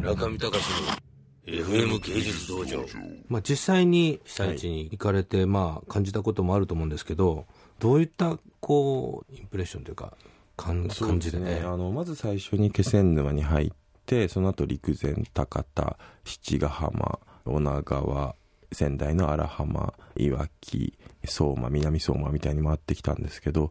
[0.00, 1.10] 中見隆の
[1.46, 2.84] FM 芸術道場。
[3.28, 7.46] まあ、実際に被災地に行かれて、まあ、感じたこともあると思うんですけど、
[7.78, 10.14] どういったこうインプレッションというか、
[10.56, 11.62] 感感じでね。
[11.64, 13.70] あのまず最初に気仙沼に入っ
[14.06, 18.34] て、その後陸前高田、七ヶ浜、女川、
[18.72, 20.94] 仙台の荒浜、いわき、
[21.24, 23.70] 相馬、南相馬みたいに回ってきたんですけど、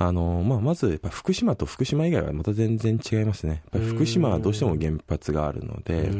[0.00, 3.62] あのまあ、まずやっぱ福島と福島以外はまた全然違いますね。
[3.72, 6.10] やっぱり福島はどうしても原発があるので、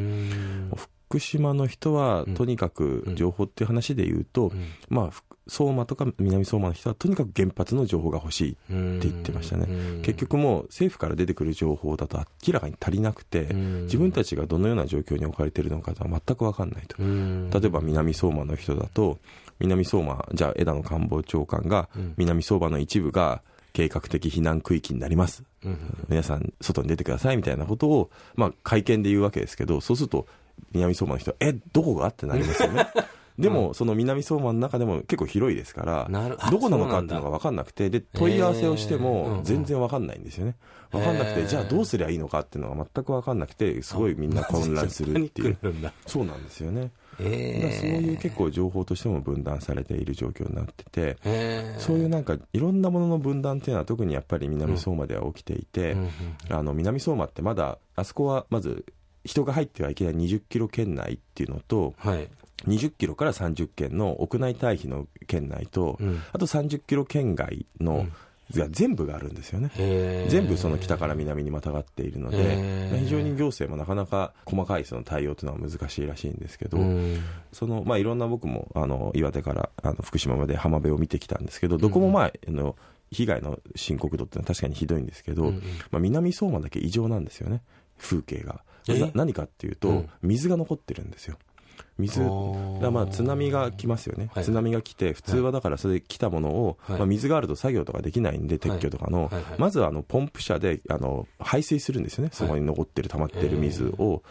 [0.75, 4.51] 福島の人はとにかく情報っていう話で言うと、
[4.89, 5.09] まあ、
[5.49, 9.67] 相馬とか南相馬の人はとにかく原発の情報が欲しいって言ってましたね。
[10.03, 12.17] 結局もう政府から出てくる情報だと
[12.47, 16.97] 明らかに足りなくて、自分たちがどのような状況に置かれているのかとは全く分かんないと。
[17.59, 19.17] 例えば南相馬の人だと、
[19.59, 23.41] 南相馬、じゃあ枝野官房長官が、南相馬の一部が
[23.73, 25.43] 計画的避難区域になります。
[26.07, 30.27] 皆さん外に出てくださいみたいなことを、まあ会見で言うわけですけど、そうすると
[30.73, 32.07] 南相馬の人は、え、どこが？
[32.07, 32.87] ってなりますよね。
[33.39, 40.55] でも、その南相馬の中でも結構広いですから、どこなのかっていうのが分かんなくて、で、問い合わせをしても全然分かんないんですよね。
[40.91, 45.57] 分かんなくて、じゃあどうすりゃいいのかっていうのが全く分かんなくて、すごいみんな混乱するっていう。
[46.05, 46.91] そうなんですよね。
[47.21, 51.17] えそういう結構情報としても分断されている状況になってて、
[51.77, 55.97] そういうなんかいろんなものの分断っていうのは特にやっぱり南相馬では起きていて、
[56.49, 58.85] あの南相馬ってまだ、あそこはまず
[59.25, 62.27] 人が入ってはいけない20キロ圏内っていうのと、はい、
[62.67, 68.07] 20キロから30県の屋内退避の圏内と、うん、あと30キロ圏外の、
[68.53, 69.69] が全部があるんですよね。
[70.27, 76.79] 全部その北から南にまたがっているので、非常に行政もなかなか細かいその対応というのは難しいらしいんですけど、
[77.53, 82.75] その、まあいろんな僕も、あの、岩手からあの福島まで浜辺を見てきたんですけど、どこもまあ、あの、
[83.11, 87.61] 被害の深刻度っていうのは確かにひどいんですけど、うんうん、まあ南相馬だけ異常なんですよね、
[87.99, 88.63] 風景が。
[89.13, 91.37] 何かっていうと、水が残ってるんですよ。
[91.99, 92.21] 水
[92.81, 104.23] だまあ津波が来ますよね、はい、津波が来て、普通はだからそれで来たものを、はい、まあ、水があると作業とかできないんで、撤去とかの、はい、まずあのポンプ車であの排水するんですよね、そこに残ってる、溜まってる水を、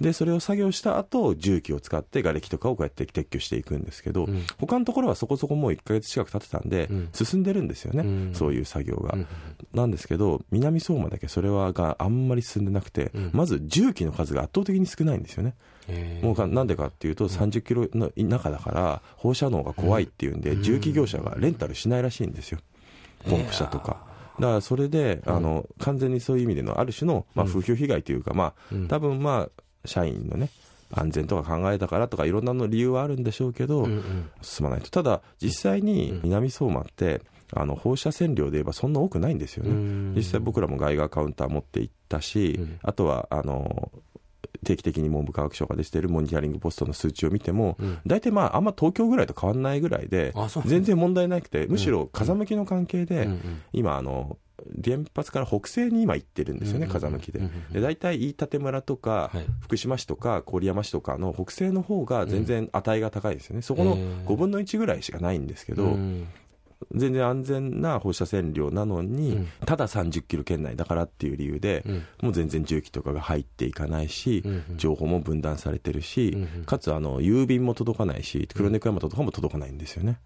[0.00, 9.16] でそれを作業した後重機を使って瓦礫とかをこうやって撤去していくんですけど、うん、他のところはそこそこもう1か月近く経ってたんで、うん、進んでるんですよね、うん、そういう作業が。
[9.72, 15.54] なんですけど、南相馬だけそれはがあんまり進んでなくて、まず重機の数が圧倒的に少ないんですよね。
[16.22, 22.58] もうなんでかっていうと、30キロの中だから、放射能が怖いっていうんで、重機業者がレンタルしないらしいんですよ、
[23.28, 24.14] ポンプ車とか。
[24.40, 30.50] だからそれで、あの完全にそういう意味でのある種の、まあ、風評被害というか、まあ多分まあ社員のね、
[30.92, 33.86] 安全とか考えたからとか、いろんなの理由はあるんでしょうけど、
[34.42, 34.90] 進まないと。
[34.90, 40.12] ただ、実際に南相馬って、あの放射線量で言えばそんな多くないんですよね。
[40.16, 43.92] 実際僕らもガイガーカウンター持って行ったし、あとは、あの、
[44.64, 47.76] 定期的に文部科学省が出しているモニタリングポストの数値を見ても、
[48.06, 50.32] 大体まあ、あんま東京ぐらいと変わらないぐらいで、
[50.66, 53.28] 全然問題なくて、むしろ風向きの関係で、
[53.72, 54.38] 今、あの、
[54.82, 57.40] 原発から北西に今行ってるんですよね、風向きで。
[57.72, 59.30] で、大体飯舘村とか、
[59.60, 63.62] 福島市とか郡山市とかの北西の方が全然値が高いですよね。
[63.62, 63.96] そこの
[64.26, 65.96] 5分の1ぐらいしかないんですけど、
[66.92, 80.18] 全然安全な放射線量なのに、うん、ただ30キロ圏内だからっていう理由で、うん、もう全然重機とかが入っていかないし、うんうん、情報も分断されてるし、うんうん、かつあの郵便も届かないし、黒猫山とかも届かないんですよね。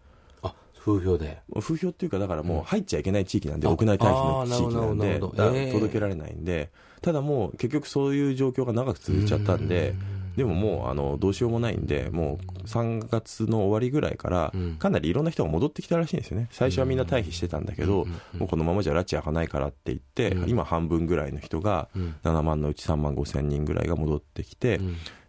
[0.42, 1.40] あ風評で。
[1.60, 6.70] 風評っていうか、だからもう入っちゃいけない地域なんで、屋内退避の地域なんで、えー、届けられないんで、
[7.00, 9.94] ただもう結局そういう状況が長く続いちゃったんで、
[10.38, 18.06] でももうあのどうしようもないんで、もう3月の終わりぐらいから、かなりいろんな人が戻ってきたらしいんですよね、最初はみんな退避してたんだけど、
[18.38, 21.88] もうこのままじゃ拉致開かないからって言って、今、半分ぐらいの人が、
[22.22, 24.80] 7万のうち3万5千人ぐらいが戻ってきて、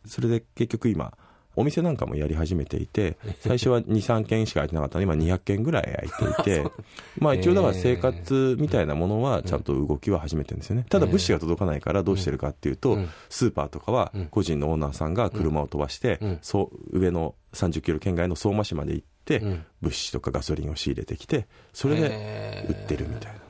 [0.06, 1.18] それで結局今、
[1.56, 6.72] お店なんかもやり始めていて、 最初は2、3件しか開いてなかったので、今200件ぐらい開いていて、
[7.20, 10.86] まあ一応だから生活みたいなものはちゃんと動きは始めてるんですよね。
[10.90, 13.00] ただ物資が届かないからどうしてるかっていうと、
[13.30, 19.41] スーパーとかは個人のオーナーさんが車を飛ばして、そう上の30キロ圏外の相馬市まで行って、
[19.82, 23.48] 物資とかガソリンを仕入れてきて、それで売ってるみたいな。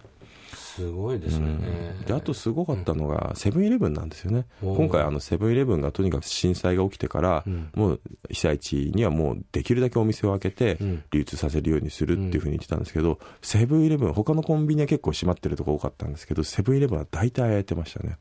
[0.79, 1.49] すごいですね、う
[2.01, 10.77] ん、であとすごかったのがセブンイレブンなんですよね、今回あのセブンイレブンがとにかく震災が起きてから、うん、もう被災地にはもうできるだけお店を開けて
[11.11, 18.17] 流通させるようにするっていうふうに言ってたんですけど、セブンイレブン他のコンビニは結構閉まってるとこ多かったんですけどセブンイレブンは大体開いてましたね。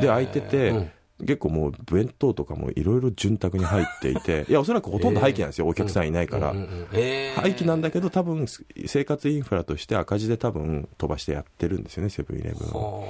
[0.00, 0.90] で開いてて、
[1.20, 6.52] 結構もう弁当とかもいろいろ潤沢に入っていて、 いや、おそらくほとんど廃棄なんですよ、お客さんいないから。
[6.52, 8.46] 廃棄なんだけど、多分
[8.86, 13.02] 生活インフラとして赤字で多分飛ばしてやってるんですよね、セブンイレブンは。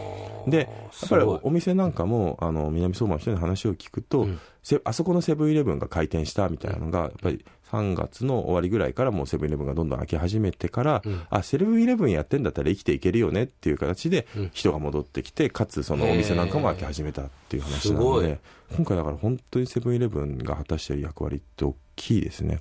[0.47, 4.41] でやっぱりお店なんかもあの南相馬の人に話を聞くと、うん。
[4.63, 11.23] せあそこのセブンイレブンが開店したみたいなのがやっぱり3月の終わりぐらいからもうセブンイレブンがどんどん開き始めてから、うん。
[11.31, 14.51] あセブンイレブンやってんだったら生きていけるよねっていう形でうん。
[14.53, 18.39] 人が戻ってきてかつそのお店なんかも開き始めたっていう話なので
[18.77, 22.61] 今回だから本当にセブンイレブンが果たしている役割って大きいですね。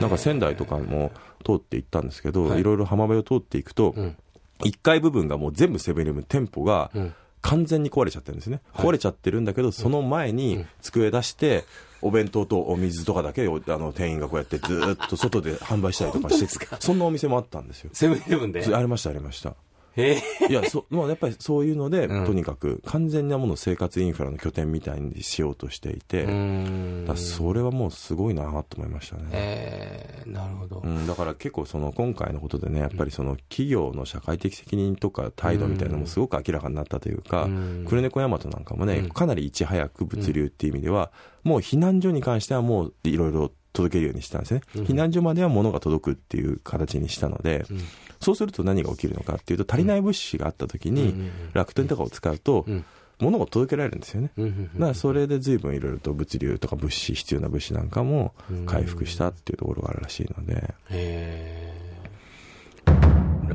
[0.00, 1.10] なんか仙台とかも
[1.44, 2.60] 通って行ったんですけど、はい。
[2.60, 4.16] いろいろ浜辺を通っていくと、うん。
[4.60, 7.14] 1階部分がもう全部セブンイレブン店舗がうん。
[7.44, 8.86] 完全に壊れちゃってるんですね、はい。
[8.86, 11.64] 壊れちゃってるんだけどその前に机出して
[12.04, 17.90] お弁当とお水とかだけをあの店員がこうやってずーっと外で販売したりとかしててそんなお店もあったんですよ。
[17.94, 18.62] セブンイレブンで？
[18.74, 19.54] ありましたありました
[19.96, 22.26] いやそ、 まあ、やっぱりそういうので、うん。
[22.26, 37.84] とにかく完全なものを生活インフラの拠点みたいにしようとしていて、だからそれはもうすごいなと思いましたね、えー、なるほど、うん、だから結構その今回のことでねやっぱりその企業の社会的責任とか態度みたいなのもすごく明らかになったというか、うん。
[37.86, 39.08] クルネコヤマトなんかもね、うん。
[39.10, 41.12] かなりいち早く物流っていう意味では、
[41.42, 44.84] もう避難所に関してはもういろいろ届けるようにしたんですね、うん。
[44.84, 47.80] 避難所までは物が届くっていう形にしたので、うん。
[48.20, 51.30] そうすると何が起きるのかっていうと足りない物資があった時に、うん。
[51.52, 52.84] 楽天とかを使うと、うん。
[53.20, 54.44] 物が届けられるんですよね、うん。
[54.44, 54.64] うん。
[54.74, 58.34] だからそれで随分いろいろと物流とか物資必要な物資なんかも
[58.66, 61.74] 回復したっていうところがあるらしいので、へ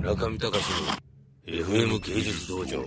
[0.02, 0.64] 中見隆
[1.48, 2.86] の FM 芸術道場。